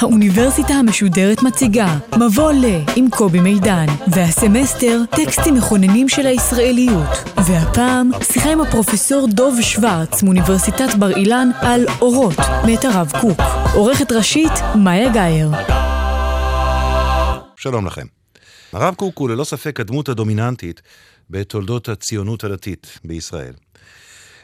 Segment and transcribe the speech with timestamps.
[0.00, 2.64] האוניברסיטה המשודרת מציגה מבוא ל
[2.96, 7.08] עם קובי מידן, והסמסטר טקסטים מכוננים של הישראליות.
[7.46, 13.40] והפעם שיחה עם הפרופסור דוב שוורץ מאוניברסיטת בר אילן על אורות, מאת הרב קוק.
[13.74, 15.50] עורכת ראשית, מאיה גאייר.
[17.56, 18.06] שלום לכם.
[18.72, 20.82] הרב קוק הוא ללא ספק הדמות הדומיננטית
[21.30, 23.52] בתולדות הציונות הדתית בישראל.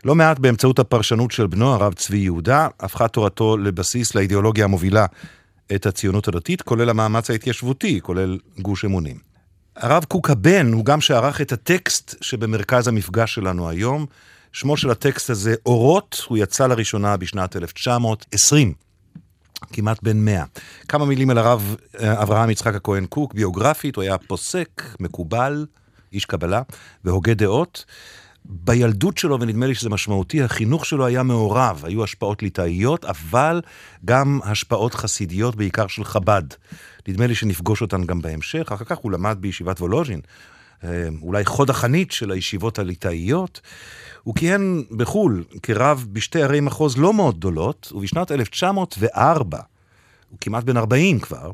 [0.05, 5.07] לא מעט באמצעות הפרשנות של בנו, הרב צבי יהודה, הפכה תורתו לבסיס לאידיאולוגיה המובילה
[5.75, 9.19] את הציונות הדתית, כולל המאמץ ההתיישבותי, כולל גוש אמונים.
[9.77, 14.07] הרב קוק הבן הוא גם שערך את הטקסט שבמרכז המפגש שלנו היום.
[14.53, 18.73] שמו של הטקסט הזה אורות, הוא יצא לראשונה בשנת 1920,
[19.73, 20.45] כמעט בן 100.
[20.89, 25.67] כמה מילים על הרב אה, אברהם יצחק הכהן קוק, ביוגרפית, הוא היה פוסק, מקובל,
[26.13, 26.63] איש קבלה
[27.05, 27.85] והוגה דעות.
[28.49, 33.61] בילדות שלו, ונדמה לי שזה משמעותי, החינוך שלו היה מעורב, היו השפעות ליטאיות, אבל
[34.05, 36.43] גם השפעות חסידיות, בעיקר של חב"ד.
[37.09, 40.21] נדמה לי שנפגוש אותן גם בהמשך, אחר כך הוא למד בישיבת וולוז'ין,
[40.85, 43.61] אה, אולי חוד החנית של הישיבות הליטאיות.
[44.23, 49.59] הוא כיהן בחו"ל כרב בשתי ערי מחוז לא מאוד גדולות, ובשנת 1904,
[50.31, 51.51] הוא כמעט בן 40 כבר,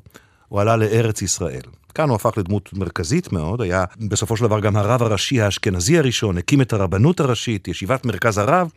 [0.49, 1.63] הוא עלה לארץ ישראל.
[1.95, 6.39] כאן הוא הפך לדמות מרכזית מאוד, היה בסופו של דבר גם הרב הראשי האשכנזי הראשון,
[6.39, 8.71] הקים את הרבנות הראשית, ישיבת מרכז הרב,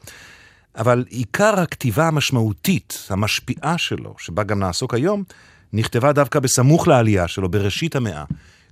[0.77, 5.23] אבל עיקר הכתיבה המשמעותית, המשפיעה שלו, שבה גם נעסוק היום,
[5.73, 8.23] נכתבה דווקא בסמוך לעלייה שלו, בראשית המאה,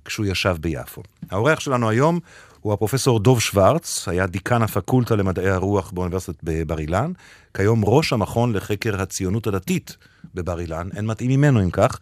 [0.04, 1.02] כשהוא ישב ביפו.
[1.30, 2.20] האורח שלנו היום
[2.64, 7.12] הוא הפרופסור דוב שוורץ, היה דיקן הפקולטה למדעי הרוח באוניברסיטת בבר אילן,
[7.54, 9.96] כיום ראש המכון לחקר הציונות הדתית
[10.34, 11.98] בבר אילן, אין מתאים ממנו אם כך.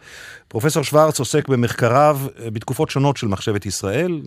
[0.49, 4.21] פרופסור שוורץ עוסק במחקריו אה, בתקופות שונות של מחשבת ישראל,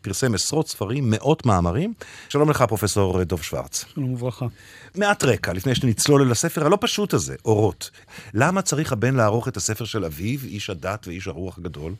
[0.00, 1.94] פרסם עשרות ספרים, מאות מאמרים.
[2.28, 3.84] שלום לך, פרופסור דוב שוורץ.
[3.94, 4.46] שלום וברכה.
[4.94, 7.90] מעט רקע, לפני שנצלול אל הספר הלא פשוט הזה, אורות.
[8.34, 11.94] למה צריך הבן לערוך את הספר של אביו, איש הדת ואיש הרוח הגדול?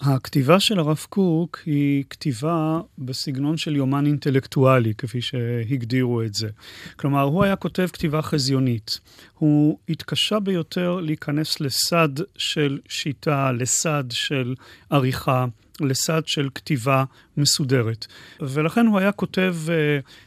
[0.00, 6.48] הכתיבה של הרב קוק היא כתיבה בסגנון של יומן אינטלקטואלי, כפי שהגדירו את זה.
[6.96, 9.00] כלומר, הוא היה כותב כתיבה חזיונית.
[9.38, 14.54] הוא התקשה ביותר להיכנס לסד של שיטה, לסד של
[14.90, 15.46] עריכה,
[15.80, 17.04] לסד של כתיבה
[17.36, 18.06] מסודרת.
[18.40, 19.70] ולכן הוא היה כותב uh,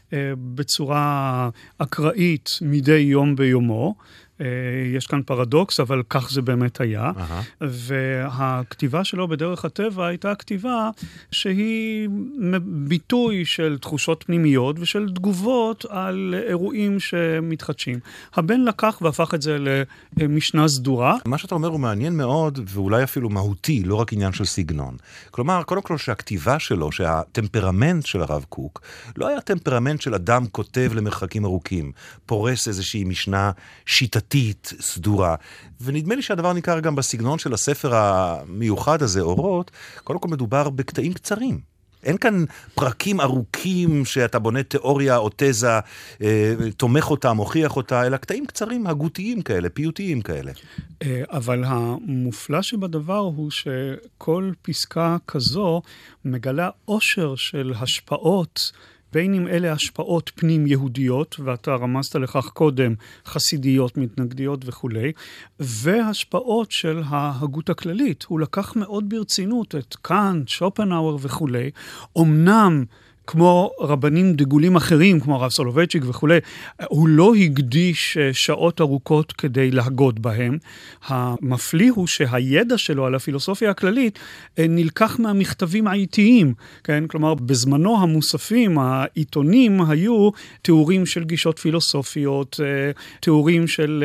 [0.10, 0.14] uh,
[0.56, 3.96] בצורה אקראית מדי יום ביומו.
[4.44, 4.48] אה,
[4.98, 7.12] יש כאן פרדוקס, אבל כך זה באמת היה.
[7.12, 7.62] Uh-huh.
[7.62, 10.90] והכתיבה שלו בדרך הטבע הייתה כתיבה
[11.32, 12.10] שהיא
[12.64, 18.00] ביטוי של תחושות פנימיות ושל תגובות על אירועים שמתחדשים.
[18.36, 19.58] הבן לקח והפך את זה
[20.18, 21.18] למשנה סדורה.
[21.26, 24.98] מה שאתה אומר הוא מעניין מאוד, ואולי אפילו מהותי, לא רק עניין של סגנון.
[25.32, 28.82] כלומר, קודם כל שהכתיבה שלו, שהטמפרמנט של הרב קוק,
[29.18, 31.92] לא היה טמפרמנט של אדם כותב למרחקים ארוכים,
[32.26, 33.52] פורס איזושהי משנה
[33.86, 34.33] שיטתית.
[34.34, 35.36] שיטתית, סדורה.
[35.82, 39.72] ונדמה לי שהדבר ניכר גם בסגנון של הספר המיוחד הזה, אורות,
[40.04, 41.60] קודם כל מדובר בקטעים קצרים.
[42.04, 42.46] אין כאן
[42.76, 45.80] פרקים ארוכים שאתה בונה תיאוריה או תזה,
[46.22, 50.52] אה, תומך אותה, מוכיח אותה, אלא קטעים קצרים, הגותיים כאלה, פיוטיים כאלה.
[51.02, 55.82] אה, אבל המופלא שבדבר הוא שכל פסקה כזו
[56.26, 58.72] מגלה עושר של השפעות.
[59.14, 62.94] בין אם אלה השפעות פנים-יהודיות, ואתה רמזת לכך קודם,
[63.26, 65.12] חסידיות, מתנגדיות וכולי,
[65.60, 68.24] והשפעות של ההגות הכללית.
[68.28, 71.70] הוא לקח מאוד ברצינות את קאנט, שופנאוור וכולי.
[72.18, 72.84] אמנם
[73.28, 76.38] כמו רבנים דגולים אחרים, כמו הרב סולובייצ'יק וכולי,
[76.88, 80.58] הוא לא הקדיש אה, שעות ארוכות כדי להגות בהם.
[81.08, 84.20] המפליא הוא שהידע שלו על הפילוסופיה הכללית
[84.60, 87.04] אה, נלקח מהמכתבים האיטיים, כן?
[87.08, 90.30] כלומר, בזמנו המוספים, העיתונים, היו
[90.62, 94.04] תיאורים של גישות פילוסופיות, אה, תיאורים של,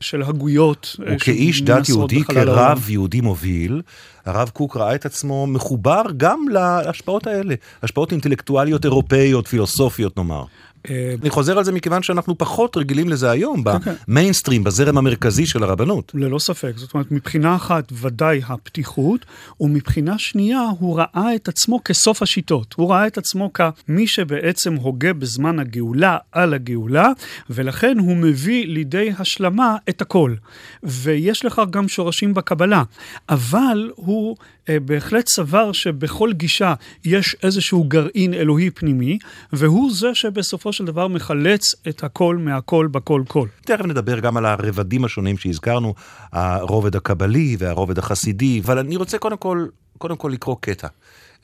[0.00, 0.96] של הגויות.
[1.06, 3.82] וכאיש דת יהודי, כרב יהודי מוביל,
[4.28, 10.44] הרב קוק ראה את עצמו מחובר גם להשפעות האלה, השפעות אינטלקטואליות אירופאיות, פילוסופיות נאמר.
[10.90, 15.46] אה, אני חוזר על זה מכיוון שאנחנו פחות רגילים לזה היום, כן, במיינסטרים, בזרם המרכזי
[15.46, 16.12] של הרבנות.
[16.14, 16.72] ללא ספק.
[16.76, 19.26] זאת אומרת, מבחינה אחת ודאי הפתיחות,
[19.60, 22.74] ומבחינה שנייה הוא ראה את עצמו כסוף השיטות.
[22.78, 27.08] הוא ראה את עצמו כמי שבעצם הוגה בזמן הגאולה על הגאולה,
[27.50, 30.34] ולכן הוא מביא לידי השלמה את הכל.
[30.82, 32.82] ויש לכך גם שורשים בקבלה.
[33.28, 34.36] אבל הוא
[34.84, 36.74] בהחלט סבר שבכל גישה
[37.04, 39.18] יש איזשהו גרעין אלוהי פנימי,
[39.52, 43.48] והוא זה שבסופו של דבר מחלץ את הכל מהכל בכל כל.
[43.64, 45.94] תכף נדבר גם על הרבדים השונים שהזכרנו,
[46.32, 49.66] הרובד הקבלי והרובד החסידי, אבל אני רוצה קודם כל,
[49.98, 50.88] קודם כל לקרוא קטע.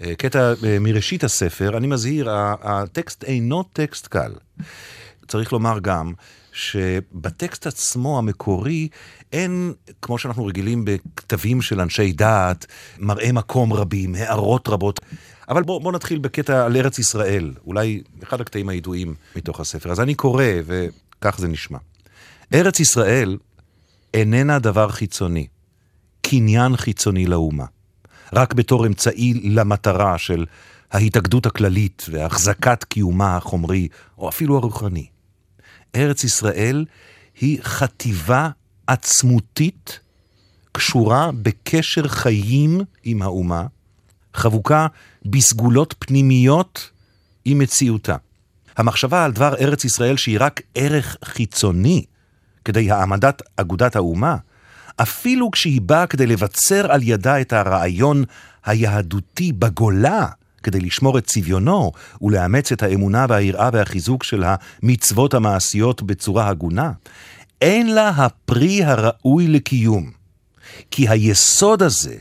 [0.01, 2.31] אה, קטע אה, מראשית הספר, אני מזהיר,
[2.63, 4.33] הטקסט אינו טקסט קל.
[5.29, 6.13] צריך לומר גם
[6.55, 8.89] שבטקסט עצמו המקורי
[9.33, 9.73] אין,
[10.03, 12.67] כמו שאנחנו רגילים בכתבים של אנשי דעת,
[12.99, 15.01] מראה מקום רבים, הערות רבות.
[15.49, 19.93] אבל בואו בוא נתחיל בקטע על ארץ ישראל, אולי אחד הקטעים הידועים מתוך הספר.
[19.93, 21.79] אז אני קורא, וכך זה נשמע.
[22.55, 23.39] ארץ ישראל
[24.15, 25.47] איננה דבר חיצוני,
[26.23, 27.65] קניין חיצוני לאומה.
[28.33, 30.47] רק בתור אמצעי למטרה של
[30.93, 35.14] ההתאגדות הכללית והחזקת קיומה החומרי, או אפילו הרוחני.
[35.97, 36.85] ארץ ישראל
[37.41, 38.49] היא חטיבה
[38.87, 40.01] עצמותית
[40.73, 43.67] קשורה בקשר חיים עם האומה,
[44.35, 44.87] חבוקה
[45.25, 46.91] בסגולות פנימיות
[47.45, 48.17] עם מציאותה.
[48.77, 52.05] המחשבה על דבר ארץ ישראל שהיא רק ערך חיצוני
[52.65, 54.37] כדי העמדת אגודת האומה,
[54.97, 58.25] אפילו כשהיא באה כדי לבצר על ידה את הרעיון
[58.65, 60.29] היהדותי בגולה,
[60.65, 66.93] כדי לשמור את צביונו ולאמץ את האמונה והיראה והחיזוק של המצוות המעשיות בצורה הגונה,
[67.61, 70.11] אין לה הפרי הראוי לקיום.
[70.91, 72.17] כי היסוד הזה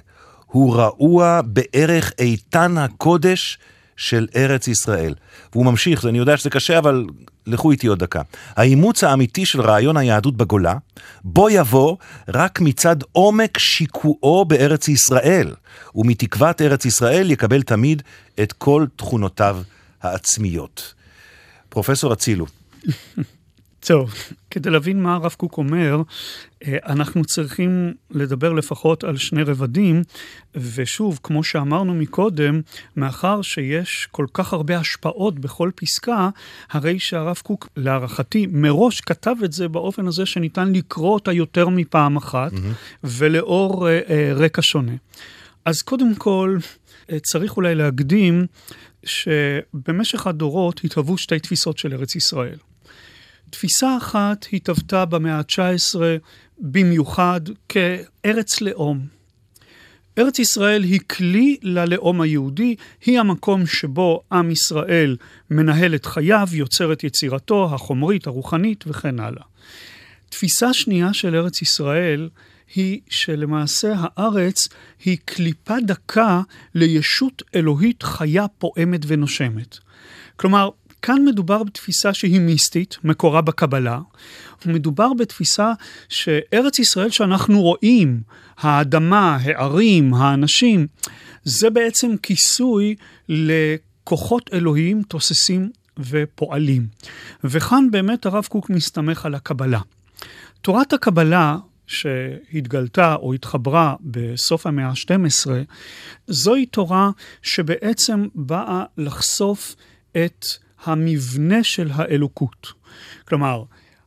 [0.45, 3.60] הוא רעוע בערך איתן הקודש
[3.98, 5.13] של ארץ ישראל.
[5.54, 7.06] והוא ממשיך, אני יודע שזה קשה, אבל
[7.48, 8.22] לכו איתי עוד דקה.
[8.56, 10.75] האימוץ האמיתי של רעיון היהדות בגולה,
[11.24, 11.98] בוא יבוא
[12.28, 15.54] רק מצד עומק שיקועו בארץ ישראל,
[15.95, 18.04] ומתקוות ארץ ישראל יקבל תמיד
[18.44, 19.62] את כל תכונותיו
[20.01, 20.94] העצמיות.
[21.69, 22.46] פרופסור אצילו.
[23.85, 24.13] טוב,
[24.51, 26.01] כדי להבין מה הרב קוק אומר,
[26.63, 30.01] אה, אנחנו צריכים לדבר לפחות על שני רבדים,
[30.56, 32.62] ושוב, כמו שאמרנו מקודם,
[32.95, 36.30] מאחר שיש כל כך הרבה השפעות בכל פסקה,
[36.69, 42.18] הרי שהרב קוק, להערכתי, מראש כתב את זה באופן הזה שניתן לקרוא אותה יותר מפעם
[42.18, 43.03] אחת, mm-hmm.
[43.03, 44.95] ולאור uh, uh, רקע שונה.
[45.65, 48.45] אז קודם כל, uh, צריך אולי להקדים
[49.03, 52.57] שבמשך הדורות התהוו שתי תפיסות של ארץ ישראל.
[53.53, 56.00] תפיסה אחת התהוותה במאה ה-19
[56.59, 59.07] במיוחד כארץ לאום.
[60.17, 65.17] ארץ ישראל היא כלי ללאום היהודי, היא המקום שבו עם ישראל
[65.50, 69.44] מנהל את חייו, יוצר את יצירתו החומרית, הרוחנית וכן הלאה.
[70.29, 72.29] תפיסה שנייה של ארץ ישראל
[72.75, 74.67] היא שלמעשה הארץ
[75.05, 76.41] היא קליפה דקה
[76.75, 79.77] לישות אלוהית חיה פועמת ונושמת.
[80.35, 80.69] כלומר,
[81.03, 84.00] כאן מדובר בתפיסה שהיא מיסטית, מקורה בקבלה.
[84.65, 85.73] מדובר בתפיסה
[86.09, 88.21] שארץ ישראל שאנחנו רואים,
[88.57, 90.88] האדמה, הערים, האנשים,
[91.44, 92.95] זה בעצם כיסוי
[93.29, 96.88] לכוחות אלוהיים תוססים ופועלים.
[97.44, 99.79] וכאן באמת הרב קוק מסתמך על הקבלה.
[100.61, 101.57] תורת הקבלה
[101.88, 105.51] שהתגלתה או התחברה בסוף המאה ה-12,
[106.27, 107.09] זוהי תורה
[107.41, 109.75] שבעצם באה לחשוף
[110.25, 110.45] את
[110.83, 112.74] המבנה של האלוקות.
[113.27, 113.63] כלומר,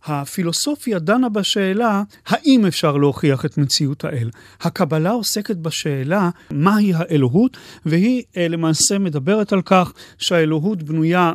[0.06, 4.30] הפילוסופיה דנה בשאלה האם אפשר להוכיח את מציאות האל.
[4.60, 7.56] הקבלה עוסקת בשאלה מהי האלוהות,
[7.86, 11.32] והיא אה, למעשה מדברת על כך שהאלוהות בנויה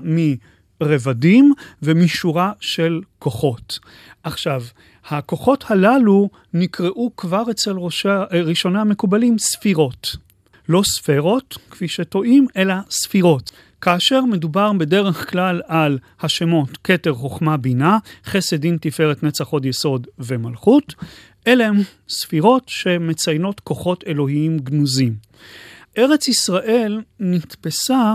[0.82, 3.80] מרבדים ומשורה של כוחות.
[4.24, 4.64] עכשיו,
[5.10, 7.76] הכוחות הללו נקראו כבר אצל
[8.06, 10.16] אה, ראשוני המקובלים ספירות.
[10.70, 13.52] לא ספרות, כפי שטועים, אלא ספירות.
[13.82, 20.08] כאשר מדובר בדרך כלל על השמות כתר, חוכמה, בינה, חסד, דין, תפארת, נצח, הוד, יסוד
[20.20, 20.96] ומלכות,
[21.48, 21.76] אלה הם
[22.10, 25.16] ספירות שמציינות כוחות אלוהיים גנוזים.
[25.98, 28.14] ארץ ישראל נתפסה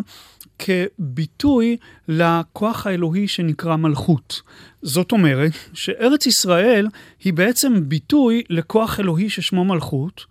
[0.58, 1.76] כביטוי
[2.08, 4.42] לכוח האלוהי שנקרא מלכות.
[4.82, 6.86] זאת אומרת שארץ ישראל
[7.24, 10.24] היא בעצם ביטוי לכוח אלוהי ששמו מלכות,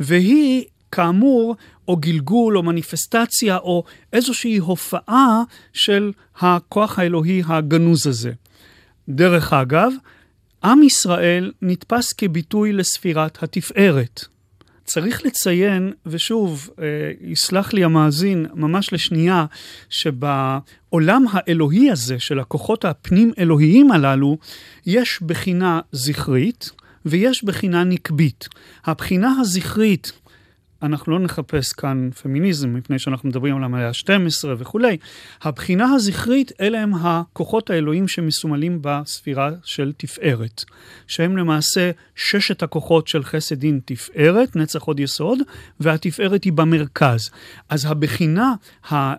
[0.00, 1.56] והיא כאמור,
[1.90, 5.42] או גלגול, או מניפסטציה, או איזושהי הופעה
[5.72, 8.32] של הכוח האלוהי הגנוז הזה.
[9.08, 9.92] דרך אגב,
[10.64, 14.24] עם ישראל נתפס כביטוי לספירת התפארת.
[14.84, 16.84] צריך לציין, ושוב, אה,
[17.20, 19.46] יסלח לי המאזין ממש לשנייה,
[19.88, 24.38] שבעולם האלוהי הזה של הכוחות הפנים-אלוהיים הללו,
[24.86, 26.70] יש בחינה זכרית
[27.06, 28.48] ויש בחינה נקבית.
[28.84, 30.12] הבחינה הזכרית
[30.82, 34.96] אנחנו לא נחפש כאן פמיניזם, מפני שאנחנו מדברים על המאה ה-12 וכולי.
[35.42, 40.64] הבחינה הזכרית, אלה הם הכוחות האלוהים שמסומלים בספירה של תפארת,
[41.06, 45.38] שהם למעשה ששת הכוחות של חסד דין תפארת, נצח עוד יסוד,
[45.80, 47.30] והתפארת היא במרכז.
[47.68, 48.54] אז הבחינה
[48.92, 49.14] ה...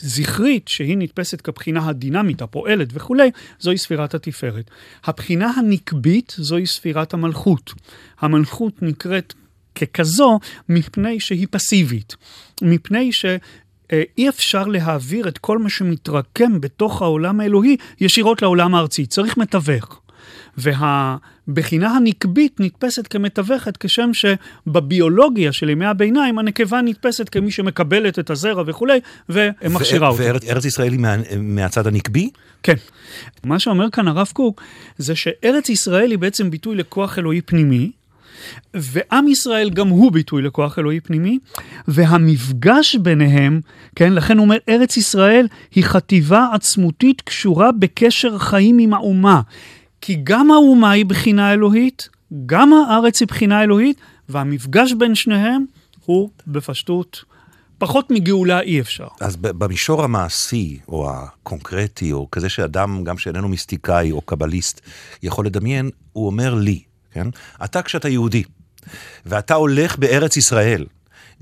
[0.00, 3.30] זכרית, שהיא נתפסת כבחינה הדינמית, הפועלת וכולי,
[3.60, 4.70] זוהי ספירת התפארת.
[5.04, 7.72] הבחינה הנקבית זוהי ספירת המלכות.
[8.20, 9.34] המלכות נקראת
[9.78, 12.16] ככזו מפני שהיא פסיבית,
[12.62, 13.24] מפני ש...
[14.18, 20.00] אי אפשר להעביר את כל מה שמתרקם בתוך העולם האלוהי ישירות לעולם הארצי, צריך מתווך.
[20.56, 28.62] והבחינה הנקבית נתפסת כמתווכת, כשם שבביולוגיה של ימי הביניים הנקבה נתפסת כמי שמקבלת את הזרע
[28.66, 30.22] וכולי, ומכשירה אותו.
[30.22, 32.30] וארץ ישראל היא מה, מהצד הנקבי?
[32.62, 32.74] כן.
[33.44, 34.62] מה שאומר כאן הרב קוק,
[34.98, 37.90] זה שארץ ישראל היא בעצם ביטוי לכוח אלוהי פנימי,
[38.74, 41.38] ועם ישראל גם הוא ביטוי לכוח אלוהי פנימי,
[41.88, 43.60] והמפגש ביניהם,
[43.96, 49.40] כן, לכן הוא אומר, ארץ ישראל היא חטיבה עצמותית קשורה בקשר חיים עם האומה.
[50.00, 52.08] כי גם האומה היא בחינה אלוהית,
[52.46, 55.64] גם הארץ היא בחינה אלוהית, והמפגש בין שניהם
[56.04, 57.24] הוא בפשטות
[57.78, 59.06] פחות מגאולה אי אפשר.
[59.20, 64.80] אז במישור המעשי, או הקונקרטי, או כזה שאדם, גם שאיננו מיסטיקאי או קבליסט,
[65.22, 66.82] יכול לדמיין, הוא אומר לי,
[67.18, 67.28] כן?
[67.64, 68.42] אתה כשאתה יהודי,
[69.26, 70.86] ואתה הולך בארץ ישראל,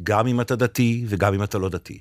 [0.03, 1.99] גם אם אתה דתי וגם אם אתה לא דתי.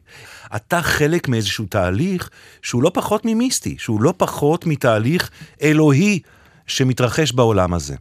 [0.55, 2.29] אתה חלק מאיזשהו תהליך
[2.61, 5.29] שהוא לא פחות ממיסטי, שהוא לא פחות מתהליך
[5.61, 6.19] אלוהי
[6.67, 7.95] שמתרחש בעולם הזה.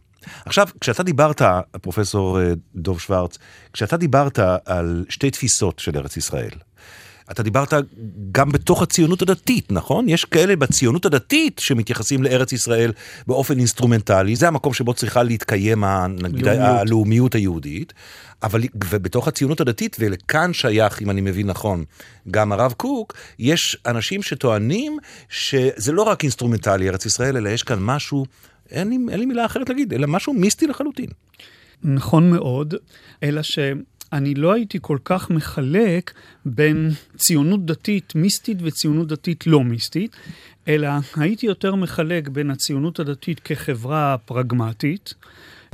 [0.45, 1.41] עכשיו, כשאתה דיברת,
[1.81, 3.37] פרופסור אה, דוב שוורץ,
[3.73, 6.49] כשאתה דיברת על שתי תפיסות של ארץ ישראל,
[7.31, 7.73] אתה דיברת
[8.31, 10.09] גם בתוך הציונות הדתית, נכון?
[10.09, 12.91] יש כאלה בציונות הדתית שמתייחסים לארץ ישראל
[13.27, 15.83] באופן אינסטרומנטלי, זה המקום שבו צריכה להתקיים,
[16.19, 17.93] נגיד, הלאומיות היהודית,
[18.43, 21.83] אבל ובתוך הציונות הדתית, ולכאן שייך, אם אני מבין נכון,
[22.31, 24.97] גם הרב קוק, יש אנשים שטוענים
[25.29, 28.25] שזה לא רק אינסטרומנטלי ארץ ישראל, אלא יש כאן משהו
[28.71, 31.09] אין לי, אין לי מילה אחרת להגיד, אלא משהו מיסטי לחלוטין.
[31.83, 32.73] נכון מאוד,
[33.23, 33.41] אלא
[34.15, 36.13] שאני לא הייתי כל כך מחלק
[36.45, 40.15] בין ציונות דתית מיסטית וציונות דתית לא מיסטית,
[40.67, 45.13] אלא הייתי יותר מחלק בין הציונות הדתית כחברה פרגמטית,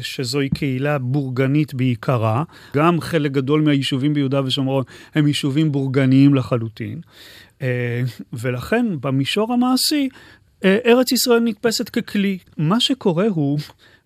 [0.01, 2.43] שזוהי קהילה בורגנית בעיקרה.
[2.75, 4.83] גם חלק גדול מהיישובים ביהודה ושומרון
[5.15, 7.01] הם יישובים בורגניים לחלוטין.
[7.61, 8.01] אה,
[8.33, 10.09] ולכן במישור המעשי
[10.65, 12.37] אה, ארץ ישראל נתפסת ככלי.
[12.57, 13.59] מה שקורה הוא,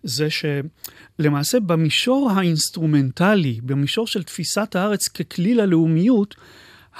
[0.06, 6.34] זה שלמעשה במישור האינסטרומנטלי, במישור של תפיסת הארץ ככלי ללאומיות,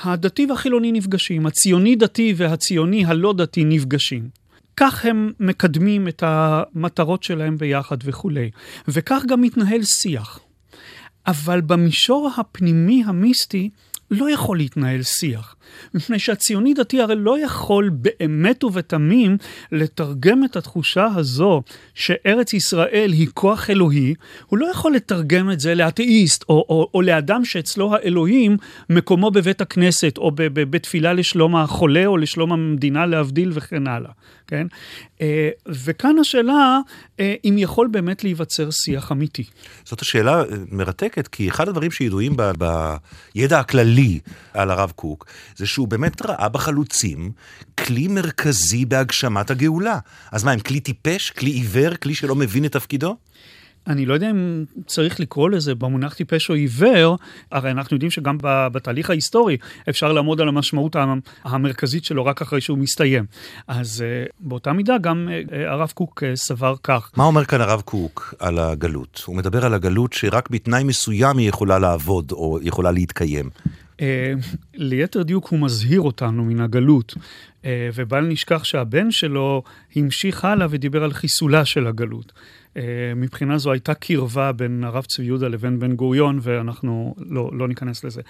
[0.03, 4.29] הדתי והחילוני נפגשים, הציוני דתי והציוני הלא דתי נפגשים.
[4.77, 8.51] כך הם מקדמים את המטרות שלהם ביחד וכולי.
[8.89, 10.41] וכך גם מתנהל שיח.
[11.27, 13.71] אבל במישור הפנימי המיסטי
[14.11, 15.57] לא יכול להתנהל שיח.
[15.95, 19.37] מפני שהציוני דתי הרי לא יכול באמת ובתמים
[19.73, 21.63] לתרגם את התחושה הזו
[21.95, 24.15] שארץ ישראל היא כוח אלוהי,
[24.47, 28.57] הוא לא יכול לתרגם את זה לאתאיסט או, או, או לאדם שאצלו האלוהים
[28.91, 34.11] מקומו בבית הכנסת או בתפילה לשלום החולה או לשלום המדינה להבדיל וכן הלאה,
[34.47, 34.67] כן?
[35.21, 36.81] אה, וכאן השאלה
[37.21, 39.45] אה, אם יכול באמת להיווצר שיח אמיתי.
[39.85, 42.37] זאת השאלה מרתקת, כי אחד הדברים שידועים
[43.35, 44.21] בידע הכללי
[44.55, 47.33] על הרב קוק, זה שהוא באמת ראה בחלוצים
[47.79, 49.99] כלי מרכזי בהגשמת הגאולה.
[50.33, 53.17] אז מה, הם כלי טיפש, כלי עיוור, כלי שלא מבין את תפקידו?
[53.87, 57.19] אני לא יודע אם צריך לקרוא לזה במונח טיפש או עיוור,
[57.53, 59.57] הרי אנחנו יודעים שגם בתהליך ההיסטורי
[59.89, 60.97] אפשר לעמוד על המשמעות
[61.45, 63.25] המרכזית שלו רק אחרי שהוא מסתיים.
[63.69, 67.11] אז אה, באותה מידה גם אה, הרב קוק אה, סבר כך.
[67.17, 69.23] מה אומר כאן הרב קוק על הגלות?
[69.27, 73.51] הוא מדבר על הגלות שרק בתנאי מסוים היא יכולה לעבוד או יכולה להתקיים.
[74.75, 77.15] ליתר דיוק הוא מזהיר אותנו מן הגלות,
[77.95, 79.63] ובל נשכח שהבן שלו
[79.97, 82.33] המשיך הלאה ודיבר על חיסולה של הגלות.
[82.33, 82.79] Uh,
[83.17, 88.05] מבחינה זו הייתה קרבה בין הרב צבי יהודה לבין בן גוריון, ואנחנו לא, לא ניכנס
[88.05, 88.21] לזה.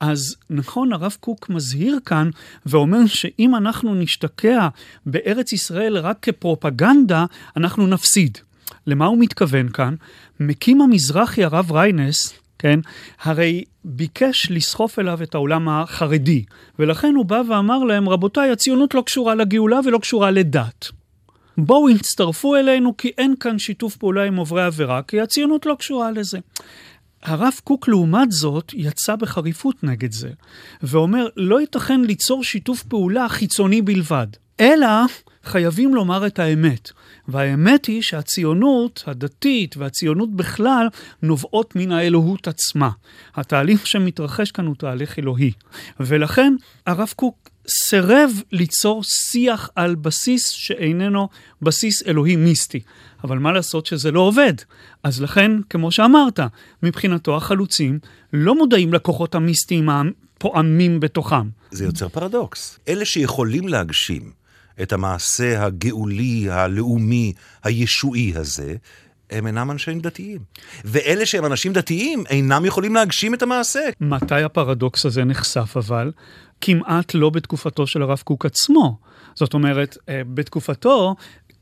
[0.00, 2.30] אז נכון, הרב קוק מזהיר כאן
[2.66, 4.68] ואומר שאם אנחנו נשתקע
[5.06, 7.24] בארץ ישראל רק כפרופגנדה,
[7.56, 8.38] אנחנו נפסיד.
[8.86, 9.94] למה הוא מתכוון כאן?
[10.40, 12.80] מקים המזרחי הרב ריינס, כן?
[13.22, 16.44] הרי ביקש לסחוף אליו את העולם החרדי,
[16.78, 20.86] ולכן הוא בא ואמר להם, רבותיי, הציונות לא קשורה לגאולה ולא קשורה לדת.
[21.58, 26.10] בואו הצטרפו אלינו כי אין כאן שיתוף פעולה עם עוברי עבירה, כי הציונות לא קשורה
[26.10, 26.38] לזה.
[27.22, 30.30] הרב קוק לעומת זאת יצא בחריפות נגד זה,
[30.82, 34.26] ואומר לא ייתכן ליצור שיתוף פעולה חיצוני בלבד.
[34.60, 34.88] אלא
[35.44, 36.90] חייבים לומר את האמת.
[37.28, 40.88] והאמת היא שהציונות הדתית והציונות בכלל
[41.22, 42.90] נובעות מן האלוהות עצמה.
[43.34, 45.52] התהליך שמתרחש כאן הוא תהליך אלוהי.
[46.00, 46.54] ולכן
[46.86, 51.28] הרב קוק סירב ליצור שיח על בסיס שאיננו
[51.62, 52.80] בסיס אלוהי מיסטי.
[53.24, 54.54] אבל מה לעשות שזה לא עובד?
[55.02, 56.40] אז לכן, כמו שאמרת,
[56.82, 57.98] מבחינתו החלוצים
[58.32, 61.48] לא מודעים לכוחות המיסטיים הפועמים בתוכם.
[61.70, 62.78] זה יוצר פרדוקס.
[62.88, 64.35] אלה שיכולים להגשים
[64.82, 67.32] את המעשה הגאולי, הלאומי,
[67.64, 68.74] הישועי הזה,
[69.30, 70.38] הם אינם אנשים דתיים.
[70.84, 73.80] ואלה שהם אנשים דתיים אינם יכולים להגשים את המעשה.
[74.00, 76.12] מתי הפרדוקס הזה נחשף אבל?
[76.60, 78.98] כמעט לא בתקופתו של הרב קוק עצמו.
[79.34, 81.16] זאת אומרת, אה, בתקופתו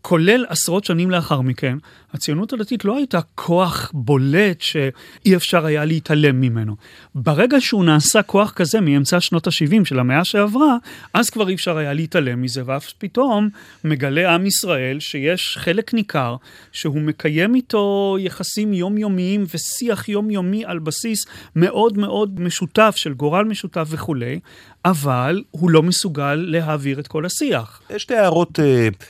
[0.07, 1.79] כולל עשרות שנים לאחר מכן,
[2.13, 6.77] הציונות הדתית לא הייתה כוח בולט שאי אפשר היה להתעלם ממנו.
[7.15, 10.77] ברגע שהוא נעשה כוח כזה מאמצע שנות ה-70 של המאה שעברה,
[11.15, 13.49] אז כבר אי אפשר היה להתעלם מזה, ואף פתאום
[13.85, 16.37] מגלה עם ישראל שיש חלק ניכר
[16.73, 21.25] שהוא מקיים איתו יחסים יומיומיים ושיח יומיומי על בסיס
[21.57, 24.41] מאוד מאוד משותף של גורל משותף וכולי,
[24.85, 27.83] אבל הוא לא מסוגל להעביר את כל השיח.
[27.97, 28.59] שתי הערות...
[28.59, 29.05] Uh...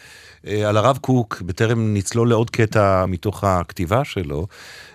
[0.47, 4.47] אה, על הרב קוק, בטרם נצלול לעוד קטע מתוך הכתיבה שלו,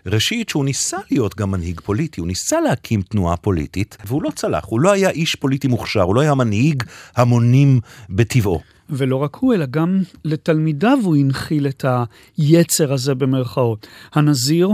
[0.06, 4.65] ראשית שהוא ניסה להיות גם מנהיג פוליטי, הוא ניסה להקים תנועה פוליטית, והוא לא צלח,
[4.65, 6.84] הוא לא היה איש פוליטי מוכשר, הוא לא היה מנהיג
[7.15, 7.79] המונים
[8.10, 8.62] בטבעו.
[8.89, 11.86] ולא רק הוא, אלא גם לתלמידיו הוא הנחיל את
[12.38, 13.88] היצר הזה במרכאות.
[14.13, 14.69] הנזיר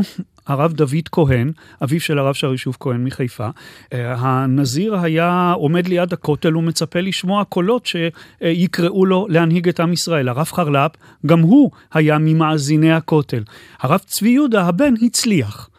[0.48, 1.51] הרב דוד כהן,
[1.84, 3.50] אביו של הרב שרי שוב כהן מחיפה.
[3.93, 10.29] אה, הנזיר היה עומד ליד הכותל ומצפה לשמוע קולות שיקראו לו להנהיג את עם ישראל.
[10.29, 10.91] הרב חרל"פ,
[11.25, 13.43] גם הוא היה ממאזיני הכותל.
[13.79, 15.69] הרב צבי יהודה הבן הצליח.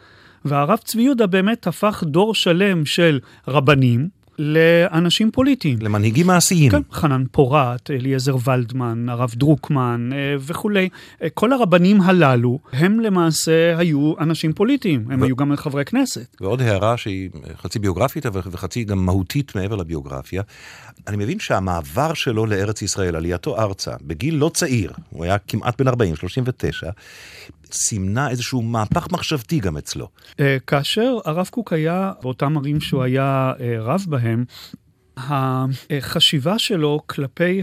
[0.45, 5.77] והרב צבי יהודה באמת הפך דור שלם של רבנים, לאנשים פוליטיים.
[5.81, 6.71] למנהיגים מעשיים.
[6.71, 10.89] כן, חנן פורת, אליעזר ולדמן, הרב דרוקמן אה, וכולי.
[11.23, 15.25] אה, כל הרבנים הללו, הם למעשה היו אנשים פוליטיים, הם ו...
[15.25, 16.35] היו גם חברי כנסת.
[16.41, 17.29] ועוד הערה שהיא
[17.61, 20.41] חצי ביוגרפית וחצי גם מהותית מעבר לביוגרפיה.
[21.07, 25.87] אני מבין שהמעבר שלו לארץ ישראל, עלייתו ארצה, בגיל לא צעיר, הוא היה כמעט בן
[25.87, 26.89] 40, 39,
[27.71, 30.09] סימנה איזשהו מהפך מחשבתי גם אצלו.
[30.39, 34.45] אה, כאשר הרב קוק היה באותם ערים שהוא היה אה, רב בהם,
[35.17, 37.61] החשיבה שלו כלפי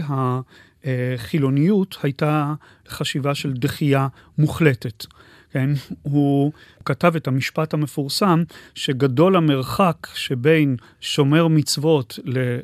[0.83, 2.53] החילוניות הייתה
[2.87, 4.07] חשיבה של דחייה
[4.37, 5.05] מוחלטת.
[5.51, 5.69] כן?
[6.01, 6.51] הוא
[6.85, 8.43] כתב את המשפט המפורסם
[8.75, 12.19] שגדול המרחק שבין שומר מצוות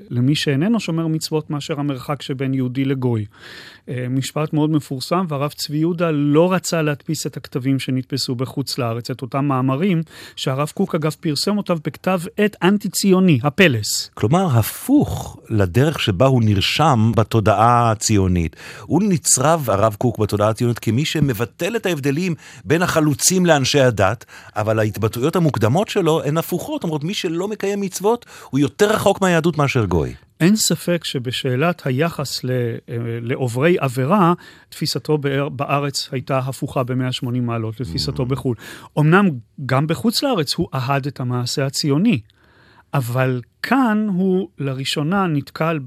[0.09, 3.25] למי שאיננו שומר מצוות מאשר המרחק שבין יהודי לגוי.
[3.89, 9.09] אה, משפט מאוד מפורסם, והרב צבי יהודה לא רצה להדפיס את הכתבים שנתפסו בחוץ לארץ,
[9.09, 10.01] את אותם מאמרים,
[10.35, 14.09] שהרב קוק אגב פרסם אותם בכתב עת אנטי-ציוני, הפלס.
[14.13, 18.55] כלומר, הפוך לדרך שבה הוא נרשם בתודעה הציונית.
[18.81, 24.10] הוא נצרב, הרב קוק, בתודעה הציונית כמי שמבטל את ההבדלים בין החלוצים לאנשי הדת,
[24.55, 29.57] אבל ההתבטאויות המוקדמות שלו הן הפוכות, אומרות, מי שלא מקיים מצוות, הוא יותר רחוק מהיהדות
[29.57, 30.13] מאשר גוי.
[30.39, 32.49] אין ספק שבשאלת היחס אה,
[33.21, 34.33] לעוברי עבירה,
[34.69, 35.17] תפיסתו
[35.51, 38.25] בארץ הייתה הפוכה ב-180 מעלות לתפיסתו mm.
[38.25, 38.55] בחו"ל.
[38.99, 39.29] אמנם
[39.65, 42.19] גם בחוץ לארץ הוא אהד את המעשה הציוני,
[42.93, 45.79] אבל כאן הוא לראשונה נתקל.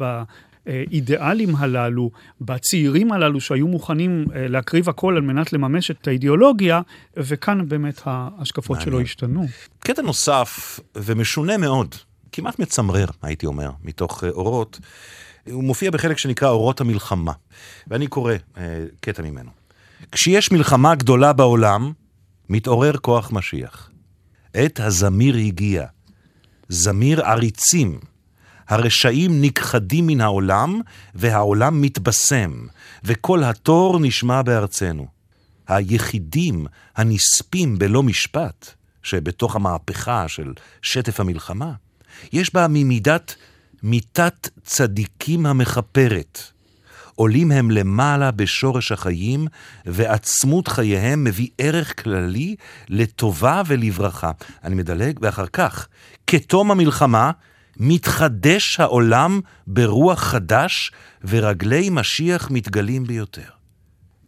[0.67, 6.81] האידיאלים הללו, בצעירים הללו שהיו מוכנים אה, להקריב הכל על מנת לממש את האידיאולוגיה,
[7.17, 9.47] וכאן באמת ההשקפות שלו השתנו.
[9.79, 11.95] קטע נוסף ומשונה מאוד,
[12.33, 14.81] כמעט מצמרר, הייתי אומר, מתוך אה, אורות.
[15.51, 17.33] הוא מופיע בחלק שנקרא אורות המלחמה,
[17.89, 19.51] ואני קורא אה, קטע ממנו.
[20.13, 21.93] כשיש מלחמה גדולה בעולם,
[22.49, 23.91] מתעורר כוח משיח.
[24.55, 25.87] עת הזמיר הגיע.
[26.69, 28.14] זמיר עריצים.
[28.69, 30.81] הרשעים נכחדים מן העולם,
[31.15, 32.53] והעולם מתבשם,
[33.05, 35.07] וכל התור נשמע בארצנו.
[35.69, 38.71] היחידים הנספים בלא משפט,
[39.03, 41.73] שבתוך המהפכה של שטף המלחמה,
[42.33, 43.35] יש בה ממידת
[43.83, 46.43] מיתת צדיקים המכפרת.
[47.15, 49.47] עולים הם למעלה בשורש החיים,
[49.87, 52.57] ועצמות חייהם מביא ערך כללי
[52.89, 54.31] לטובה ולברכה.
[54.65, 55.89] אני מדלג, ואחר כך,
[56.27, 57.31] כתום המלחמה,
[57.77, 60.93] מתחדש העולם ברוח חדש,
[61.25, 63.49] ורגלי משיח מתגלים ביותר.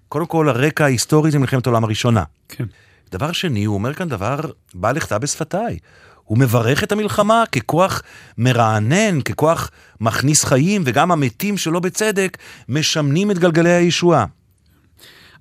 [0.08, 2.22] קודם כל, הרקע ההיסטורי זה מלחמת העולם הראשונה.
[2.48, 2.64] כן.
[3.12, 4.40] דבר שני, הוא אומר כאן דבר
[4.74, 5.78] בא לכתב בשפתיי.
[6.24, 8.02] הוא מברך את המלחמה ככוח
[8.38, 14.24] מרענן, ככוח מכניס חיים, וגם המתים שלא בצדק משמנים את גלגלי הישועה.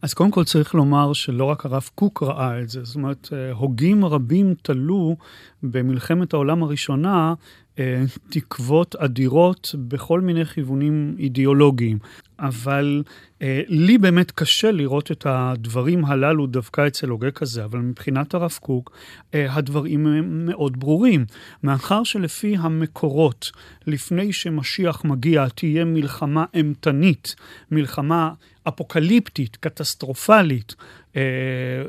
[0.01, 3.51] אז קודם כל צריך לומר שלא רק הרב קוק ראה את זה, זאת אומרת, אה,
[3.51, 5.15] הוגים רבים תלו
[5.63, 7.33] במלחמת העולם הראשונה
[8.29, 11.97] תקוות אדירות בכל מיני כיוונים אידיאולוגיים.
[12.39, 13.03] אבל
[13.41, 18.57] אה, לי באמת קשה לראות את הדברים הללו דווקא אצל הוגה כזה, אבל מבחינת הרב
[18.61, 18.91] קוק,
[19.33, 21.25] אה, הדברים הם מאוד ברורים.
[21.63, 23.51] מאחר שלפי המקורות,
[23.87, 27.35] לפני שמשיח מגיע, תהיה מלחמה אימתנית,
[27.71, 28.33] מלחמה
[28.67, 30.75] אפוקליפטית, קטסטרופלית,
[31.15, 31.21] אה,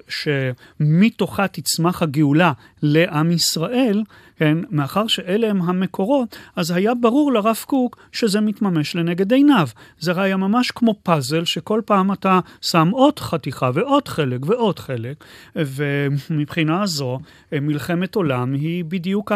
[0.09, 4.03] שמתוכה תצמח הגאולה לעם ישראל,
[4.39, 9.69] כן, מאחר שאלה הם המקורות, אז היה ברור לרב קוק שזה מתממש לנגד עיניו.
[9.99, 15.25] זה היה ממש כמו פאזל, שכל פעם אתה שם עוד חתיכה ועוד חלק ועוד חלק,
[15.57, 17.19] ומבחינה זו,
[17.53, 19.33] מלחמת עולם היא בדיוק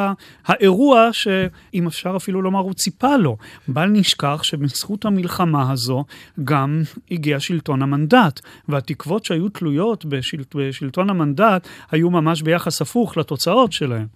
[0.47, 3.37] האירוע שאם אפשר אפילו לומר, הוא ציפה לו.
[3.69, 6.05] בל נשכח שבזכות המלחמה הזו
[6.45, 10.43] גם הגיע שלטון המנדט, והתקוות שהיו תלויות בשל...
[10.55, 14.07] בשלטון המנדט היו ממש ביחס הפוך לתוצאות שלהם.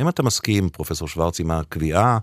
[0.00, 2.18] אם אתה מסכים, פרופסור שוורץ, עם הקביעה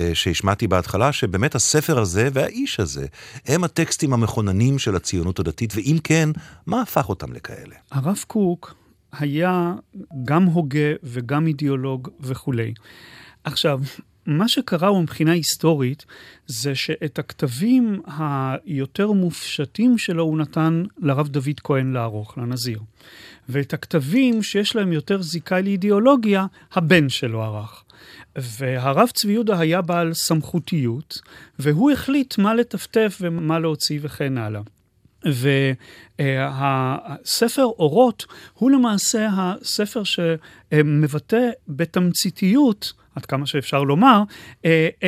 [0.00, 3.06] אה, שהשמעתי בהתחלה, שבאמת הספר הזה והאיש הזה
[3.46, 6.28] הם הטקסטים המכוננים של הציונות הדתית, ואם כן,
[6.66, 7.74] מה הפך אותם לכאלה?
[7.90, 8.74] הרב קוק
[9.12, 9.74] היה
[10.24, 12.74] גם הוגה וגם אידיאולוג וכולי.
[13.44, 13.80] עכשיו,
[14.26, 16.04] מה שקרה הוא מבחינה היסטורית,
[16.46, 22.80] זה שאת הכתבים היותר מופשטים שלו הוא נתן לרב דוד כהן לערוך, לנזיר.
[23.48, 27.84] ואת הכתבים שיש להם יותר זיקה לאידיאולוגיה, הבן שלו ערך.
[28.36, 31.18] והרב צבי יהודה היה בעל סמכותיות,
[31.58, 34.60] והוא החליט מה לטפטף ומה להוציא וכן הלאה.
[36.18, 44.22] והספר אורות הוא למעשה הספר שמבטא בתמציתיות עד כמה שאפשר לומר,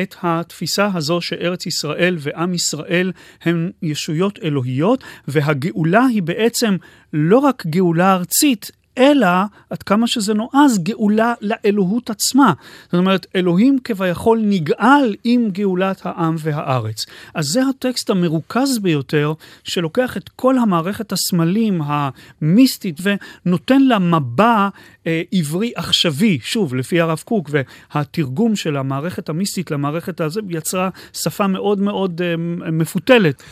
[0.01, 6.77] את התפיסה הזו שארץ ישראל ועם ישראל הם ישויות אלוהיות, והגאולה היא בעצם
[7.17, 9.27] לא רק גאולה ארצית, אלא,
[9.69, 12.53] עד כמה שזה נועז, גאולה לאלוהות עצמה.
[12.83, 17.05] זאת אומרת, אלוהים כביכול נגאל עם גאולת העם והארץ.
[17.33, 22.99] אז זה הטקסט המרוכז ביותר, שלוקח את כל המערכת הסמלים המיסטית
[23.45, 24.67] ונותן לה מבע
[25.07, 27.49] אה, עברי עכשווי, שוב, לפי הרב קוק,
[27.93, 32.37] והתרגום של המערכת המיסטית למערכת הזה יצרה שפה מאוד מאוד אה,
[32.71, 33.43] מפותלת.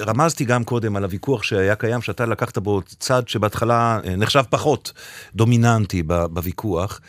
[0.00, 4.92] רמזתי גם קודם על הוויכוח שהיה קיים, שאתה לקחת בו צד שבהתחלה אה, נחשב פחות
[5.34, 7.00] דומיננטי בוויכוח.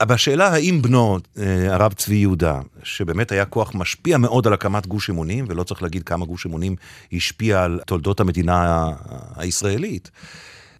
[0.00, 4.86] אבל השאלה האם בנו, אה, הרב צבי יהודה, שבאמת היה כוח משפיע מאוד על הקמת
[4.86, 6.76] גוש אמונים, ולא צריך להגיד כמה גוש אמונים
[7.12, 8.90] השפיע על תולדות המדינה
[9.36, 10.10] הישראלית,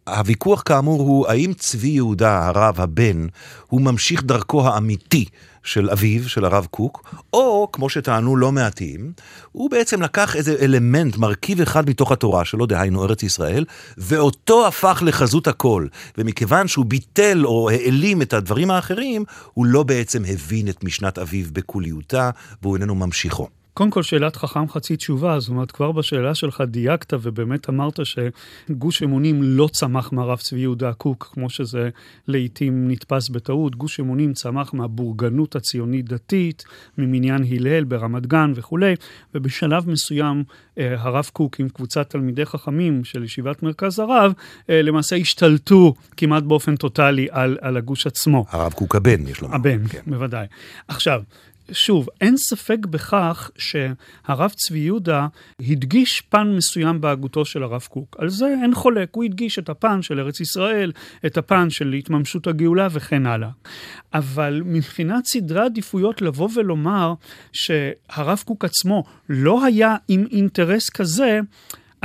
[0.09, 3.27] הוויכוח כאמור הוא האם צבי יהודה, הרב, הבן,
[3.67, 5.25] הוא ממשיך דרכו האמיתי
[5.63, 9.13] של אביו, של הרב קוק, או, כמו שטענו לא מעטים,
[9.53, 13.65] הוא בעצם לקח איזה אלמנט, מרכיב אחד מתוך התורה שלו, דהיינו ארץ ישראל,
[13.99, 15.87] ואותו הפך לחזות הכל.
[16.19, 21.47] ומכיוון שהוא ביטל או העלים את הדברים האחרים, הוא לא בעצם הבין את משנת אביו
[21.53, 22.31] בכוליותה,
[22.63, 23.49] והוא איננו ממשיכו.
[23.77, 29.03] קודם כל, שאלת חכם חצי תשובה, זאת אומרת, כבר בשאלה שלך דייקת ובאמת אמרת שגוש
[29.03, 31.89] אמונים לא צמח מהרב צבי יהודה קוק, כמו שזה
[32.29, 33.77] לעיתים נתפס בטעות.
[33.77, 36.65] גוש אמונים צמח מהבורגנות הציונית-דתית,
[36.99, 38.95] ממניין הלל ברמת גן וכולי,
[39.35, 40.45] ובשלב מסוים
[40.79, 44.33] אה, הרב קוק עם קבוצת תלמידי חכמים של ישיבת מרכז הרב,
[44.71, 48.45] אה, למעשה השתלטו כמעט באופן טוטאלי על, על הגוש עצמו.
[48.51, 49.55] הרב קוק הבן, יש לומר.
[49.55, 50.01] הבן, כן.
[50.07, 50.47] בוודאי.
[50.89, 51.23] עכשיו,
[51.73, 55.27] שוב, אין ספק בכך שהרב צבי יהודה
[55.61, 58.17] הדגיש פן מסוים בהגותו של הרב קוק.
[58.19, 60.93] על זה אין חולק, הוא הדגיש את הפן של ארץ ישראל,
[61.27, 63.51] את הפן של התממשות הגאולה וכן הלאה.
[64.15, 67.15] אבל מבחינת סדרי עדיפויות לבוא ולומר
[67.53, 71.41] שהרב קוק עצמו לא היה עם אינטרס כזה,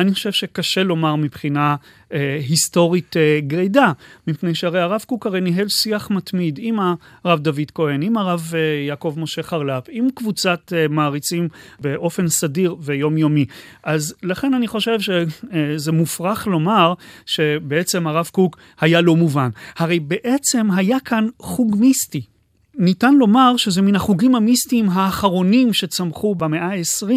[0.02, 1.76] אני חושב שקשה לומר מבחינה
[2.14, 3.92] אה, היסטורית אה, גרידא,
[4.28, 6.80] מפני שהרי הרב קוק הרי ניהל שיח מתמיד עם
[7.24, 11.48] הרב דוד כהן, עם הרב אה, יעקב משה חרל"פ, עם קבוצת אה, מעריצים
[11.80, 13.46] באופן סדיר ויומיומי.
[13.84, 16.94] אז לכן אני חושב שזה מופרך לומר
[17.26, 19.50] שבעצם הרב קוק היה לא מובן.
[19.78, 22.22] הרי בעצם היה כאן חוג מיסטי.
[22.78, 27.14] ניתן לומר שזה מן החוגים המיסטיים האחרונים שצמחו במאה ה-20.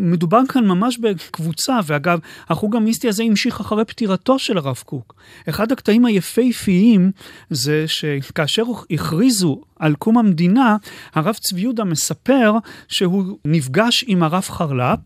[0.00, 5.14] מדובר כאן ממש בקבוצה, ואגב, החוג המיסטי הזה המשיך אחרי פטירתו של הרב קוק.
[5.48, 7.10] אחד הקטעים היפהפיים
[7.50, 10.76] זה שכאשר הכריזו על קום המדינה,
[11.14, 12.52] הרב צבי יהודה מספר
[12.88, 14.98] שהוא נפגש עם הרב חרל"פ,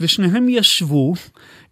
[0.00, 1.14] ושניהם ישבו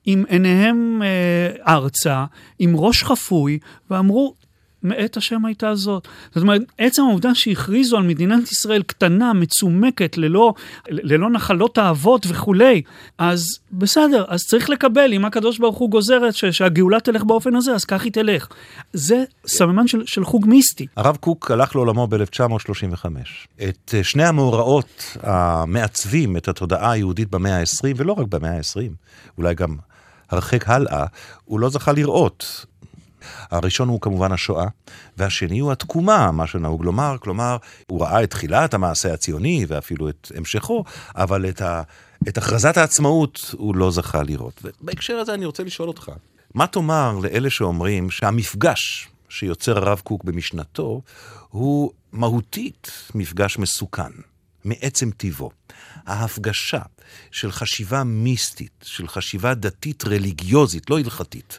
[0.07, 2.25] עם עיניהם אה, ארצה,
[2.59, 3.59] עם ראש חפוי,
[3.91, 4.35] ואמרו,
[4.83, 6.09] מאת השם הייתה זאת.
[6.35, 10.55] זאת אומרת, עצם העובדה שהכריזו על מדינת ישראל קטנה, מצומקת, ללא,
[10.89, 12.83] ללא נחלות האבות וכולי,
[13.19, 17.85] אז בסדר, אז צריך לקבל, אם הקדוש ברוך הוא גוזר שהגאולה תלך באופן הזה, אז
[17.85, 18.49] כך היא תלך.
[18.93, 20.87] זה סממן של, של חוג מיסטי.
[20.97, 23.07] הרב קוק הלך לעולמו ב-1935.
[23.69, 28.91] את אה, שני המאורעות המעצבים את התודעה היהודית במאה ה-20, ולא רק במאה ה-20,
[29.39, 29.77] אולי גם
[30.31, 31.05] הרחק הלאה,
[31.45, 32.67] הוא לא זכה לראות.
[33.51, 34.67] הראשון הוא כמובן השואה,
[35.17, 37.57] והשני הוא התקומה, מה שנהוג לומר, כלומר,
[37.87, 41.83] הוא ראה את תחילת המעשה הציוני ואפילו את המשכו, אבל את, ה,
[42.29, 44.63] את הכרזת העצמאות הוא לא זכה לראות.
[44.65, 46.11] ובהקשר הזה אני רוצה לשאול אותך,
[46.55, 51.03] מה תאמר לאלה שאומרים שהמפגש שיוצר הרב קוק במשנתו
[51.49, 54.11] הוא מהותית מפגש מסוכן,
[54.65, 55.51] מעצם טיבו.
[56.07, 56.83] ההפגשה
[57.31, 61.59] של חשיבה מיסטית, של חשיבה דתית רליגיוזית, לא הלכתית,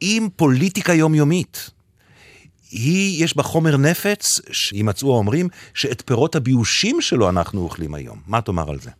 [0.00, 1.70] עם פוליטיקה יומיומית.
[2.70, 8.20] היא, יש בה חומר נפץ, שימצאו האומרים, שאת פירות הביושים שלו אנחנו אוכלים היום.
[8.26, 8.90] מה תאמר על זה?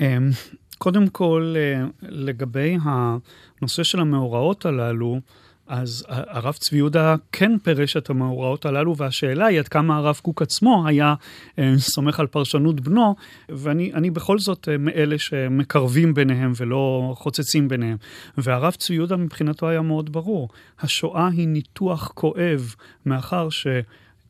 [0.00, 0.30] אמ,
[0.78, 5.20] קודם כל, אה, לגבי הנושא של המאורעות הללו,
[5.70, 10.42] אז הרב צבי יהודה כן פירש את המאורעות הללו, והשאלה היא עד כמה הרב קוק
[10.42, 11.14] עצמו היה
[11.58, 13.14] אה, סומך על פרשנות בנו,
[13.48, 17.96] ואני בכל זאת אה, מאלה שמקרבים ביניהם ולא חוצצים ביניהם.
[18.38, 20.48] והרב צבי יהודה מבחינתו היה מאוד ברור,
[20.80, 22.74] השואה היא ניתוח כואב,
[23.06, 23.66] מאחר ש...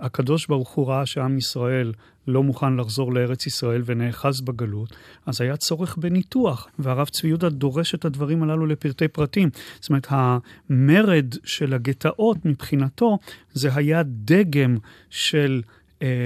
[0.00, 1.92] הקדוש ברוך הוא ראה שעם ישראל
[2.26, 7.94] לא מוכן לחזור לארץ ישראל ונאחז בגלות, אז היה צורך בניתוח, והרב צבי יהודה דורש
[7.94, 9.48] את הדברים הללו לפרטי פרטים.
[9.80, 13.18] זאת אומרת, המרד של הגטאות מבחינתו,
[13.52, 14.76] זה היה דגם
[15.10, 15.62] של...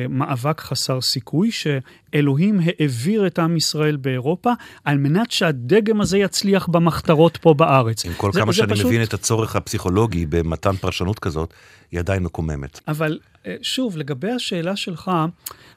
[0.08, 4.52] מאבק חסר סיכוי, שאלוהים העביר את עם ישראל באירופה,
[4.84, 8.04] על מנת שהדגם הזה יצליח במחתרות פה בארץ.
[8.04, 8.86] עם כל זה, כמה זה שאני פשוט...
[8.86, 11.54] מבין את הצורך הפסיכולוגי במתן פרשנות כזאת,
[11.92, 12.80] היא עדיין מקוממת.
[12.88, 15.10] אבל אה, שוב, לגבי השאלה שלך,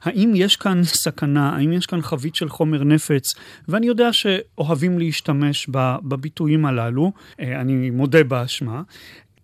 [0.03, 3.33] האם יש כאן סכנה, האם יש כאן חבית של חומר נפץ,
[3.67, 5.67] ואני יודע שאוהבים להשתמש
[6.03, 8.81] בביטויים הללו, אה, אני מודה באשמה,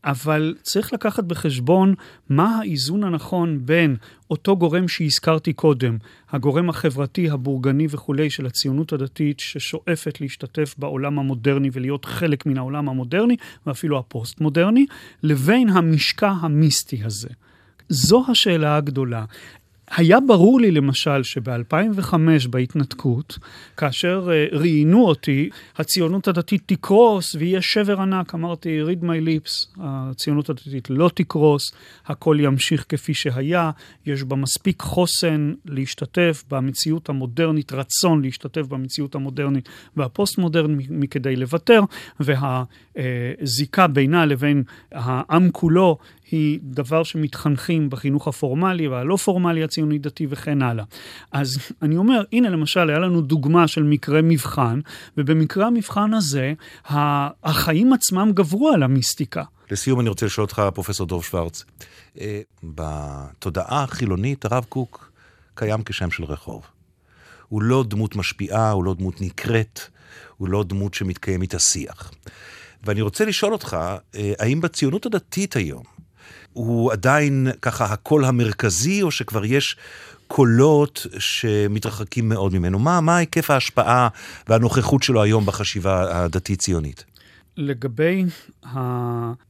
[0.05, 1.93] אבל צריך לקחת בחשבון
[2.29, 3.95] מה האיזון הנכון בין
[4.29, 5.97] אותו גורם שהזכרתי קודם,
[6.29, 12.89] הגורם החברתי, הבורגני וכולי של הציונות הדתית, ששואפת להשתתף בעולם המודרני ולהיות חלק מן העולם
[12.89, 13.35] המודרני,
[13.67, 14.85] ואפילו הפוסט-מודרני,
[15.23, 17.29] לבין המשקע המיסטי הזה.
[17.89, 19.25] זו השאלה הגדולה.
[19.91, 22.13] היה ברור לי למשל שב-2005
[22.49, 23.37] בהתנתקות,
[23.77, 30.49] כאשר uh, ראיינו אותי, הציונות הדתית תקרוס ויהיה שבר ענק, אמרתי, read my lips, הציונות
[30.49, 31.71] הדתית לא תקרוס,
[32.05, 33.71] הכל ימשיך כפי שהיה,
[34.05, 41.81] יש בה מספיק חוסן להשתתף במציאות המודרנית, רצון להשתתף במציאות המודרנית והפוסט-מודרנית מכדי לוותר,
[42.19, 45.97] והזיקה בינה לבין העם כולו
[46.31, 50.86] היא דבר שמתחנכים בחינוך הפורמלי והלא פורמלי הציוני דתי וכן הלאה.
[51.31, 54.79] אז אני אומר, הנה למשל, היה לנו דוגמה של מקרה מבחן,
[55.17, 56.53] ובמקרה המבחן הזה,
[57.43, 59.43] החיים עצמם גברו על המיסטיקה.
[59.71, 61.65] לסיום אני רוצה לשאול אותך, פרופסור דוב שוורץ,
[62.21, 65.12] אה, בתודעה החילונית הרב קוק
[65.55, 66.62] קיים כשם של רחוב.
[67.47, 69.79] הוא לא דמות משפיעה, הוא לא דמות נקראת,
[70.38, 72.12] הוא לא דמות שמתקיים איתה שיח.
[72.83, 73.77] ואני רוצה לשאול אותך,
[74.15, 75.83] אה, האם בציונות הדתית היום,
[76.53, 79.75] הוא עדיין ככה הקול המרכזי, או שכבר יש
[80.27, 82.79] קולות שמתרחקים מאוד ממנו?
[82.79, 84.07] מה, מה היקף ההשפעה
[84.47, 87.03] והנוכחות שלו היום בחשיבה הדתית-ציונית?
[87.57, 88.25] לגבי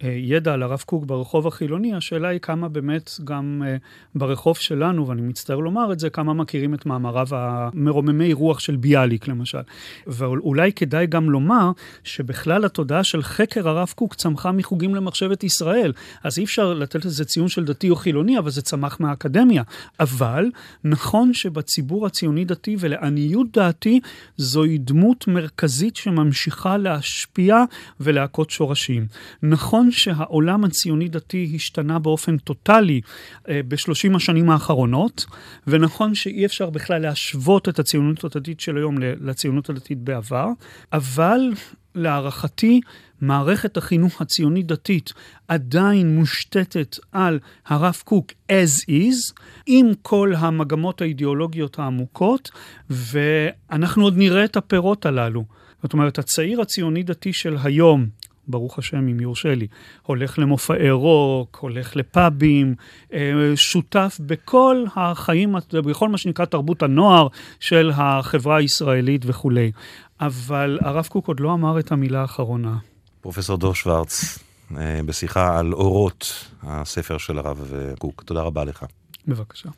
[0.02, 3.78] הידע על הרב קוק ברחוב החילוני, השאלה היא כמה באמת גם אה,
[4.16, 9.28] ברחוב שלנו, ואני מצטער לומר את זה, כמה מכירים את מאמריו המרוממי רוח של ביאליק
[9.28, 9.62] למשל.
[10.08, 11.72] ואולי כדאי גם לומר
[12.04, 15.94] שבכלל התודעה של חקר הרב קוק צמחה מחוגים למחשבת ישראל.
[16.24, 19.64] אז אי אפשר לתת לזה ציון של דתי או חילוני, אבל זה צמח מהאקדמיה.
[20.00, 20.52] אבל
[20.84, 24.00] נכון שבציבור הציוני-דתי ולעניות דעתי,
[24.38, 27.64] זוהי דמות מרכזית שממשיכה להשפיע
[28.00, 29.08] ולהכות שורשים.
[29.44, 33.02] נכון שהעולם הציוני-דתי השתנה באופן טוטאלי
[33.50, 35.26] אה, בשלושים השנים האחרונות,
[35.68, 40.48] ונכון שאי אפשר בכלל להשוות את הציונות הדתית של היום לציונות הדתית בעבר,
[40.94, 41.40] אבל
[41.96, 42.82] להערכתי,
[43.22, 45.14] מערכת החינוך הציונית-דתית
[45.48, 49.34] עדיין מושתתת על הרב קוק as is,
[49.66, 52.52] עם כל המגמות האידיאולוגיות העמוקות,
[52.90, 55.46] ואנחנו עוד נראה את הפירות הללו.
[55.84, 58.06] זאת אומרת, הצעיר הציוני-דתי של היום,
[58.48, 59.68] ברוך השם, אם יורשה לי,
[60.02, 62.76] הולך למופעי רוק, הולך לפאבים,
[63.14, 63.20] אה,
[63.56, 67.28] שותף בכל החיים, בכל מה שנקרא תרבות הנוער
[67.60, 69.72] של החברה הישראלית וכולי.
[70.20, 72.78] אבל הרב קוק עוד לא אמר את המילה האחרונה.
[73.22, 74.40] פרופסור דור שוורץ,
[74.78, 78.24] אה, בשיחה על אורות, הספר של הרב קוק.
[78.24, 78.86] תודה רבה לך.
[79.28, 79.70] בבקשה.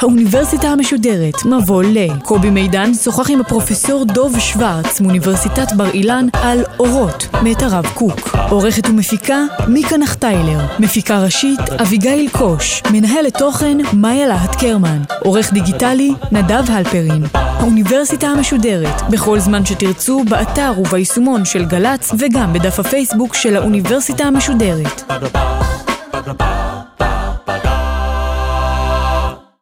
[0.00, 2.18] האוניברסיטה המשודרת, מבוא ל.
[2.22, 8.36] קובי מידן שוחח עם הפרופסור דוב שוורץ מאוניברסיטת בר אילן על אורות, מאת הרב קוק.
[8.50, 10.60] עורכת ומפיקה, מיקה נחטיילר.
[10.78, 12.82] מפיקה ראשית, אביגיל קוש.
[12.90, 15.02] מנהלת תוכן, מאיה להט קרמן.
[15.24, 17.24] עורך דיגיטלי, נדב הלפרין.
[17.34, 25.10] האוניברסיטה המשודרת, בכל זמן שתרצו, באתר וביישומון של גל"צ, וגם בדף הפייסבוק של האוניברסיטה המשודרת.
[25.10, 25.38] Ba-da-ba,
[26.12, 26.89] ba-da-ba.